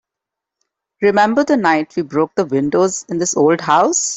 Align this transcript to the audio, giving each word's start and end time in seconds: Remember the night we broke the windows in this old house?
Remember 1.03 1.43
the 1.43 1.57
night 1.57 1.95
we 1.95 2.01
broke 2.01 2.33
the 2.33 2.47
windows 2.47 3.05
in 3.07 3.19
this 3.19 3.37
old 3.37 3.61
house? 3.61 4.09